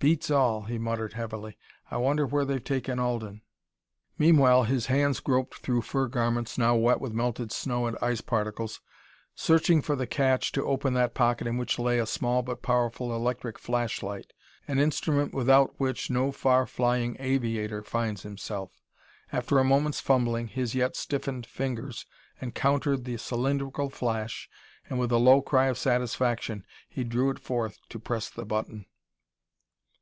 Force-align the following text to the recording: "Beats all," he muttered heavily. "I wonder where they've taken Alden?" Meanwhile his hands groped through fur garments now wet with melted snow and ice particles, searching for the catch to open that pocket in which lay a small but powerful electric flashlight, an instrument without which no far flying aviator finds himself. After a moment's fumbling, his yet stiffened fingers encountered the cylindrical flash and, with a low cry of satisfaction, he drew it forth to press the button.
"Beats 0.00 0.30
all," 0.30 0.62
he 0.62 0.78
muttered 0.78 1.12
heavily. 1.12 1.58
"I 1.90 1.98
wonder 1.98 2.24
where 2.26 2.46
they've 2.46 2.64
taken 2.64 2.98
Alden?" 2.98 3.42
Meanwhile 4.16 4.64
his 4.64 4.86
hands 4.86 5.20
groped 5.20 5.56
through 5.58 5.82
fur 5.82 6.06
garments 6.06 6.56
now 6.56 6.74
wet 6.74 7.02
with 7.02 7.12
melted 7.12 7.52
snow 7.52 7.84
and 7.86 7.98
ice 8.00 8.22
particles, 8.22 8.80
searching 9.34 9.82
for 9.82 9.94
the 9.96 10.06
catch 10.06 10.52
to 10.52 10.64
open 10.64 10.94
that 10.94 11.12
pocket 11.12 11.46
in 11.46 11.58
which 11.58 11.78
lay 11.78 11.98
a 11.98 12.06
small 12.06 12.40
but 12.40 12.62
powerful 12.62 13.14
electric 13.14 13.58
flashlight, 13.58 14.32
an 14.66 14.78
instrument 14.78 15.34
without 15.34 15.78
which 15.78 16.08
no 16.08 16.32
far 16.32 16.66
flying 16.66 17.14
aviator 17.20 17.82
finds 17.82 18.22
himself. 18.22 18.80
After 19.30 19.58
a 19.58 19.64
moment's 19.64 20.00
fumbling, 20.00 20.48
his 20.48 20.74
yet 20.74 20.96
stiffened 20.96 21.44
fingers 21.44 22.06
encountered 22.40 23.04
the 23.04 23.18
cylindrical 23.18 23.90
flash 23.90 24.48
and, 24.88 24.98
with 24.98 25.12
a 25.12 25.18
low 25.18 25.42
cry 25.42 25.66
of 25.66 25.76
satisfaction, 25.76 26.64
he 26.88 27.04
drew 27.04 27.28
it 27.28 27.38
forth 27.38 27.78
to 27.90 27.98
press 27.98 28.30
the 28.30 28.46
button. 28.46 28.86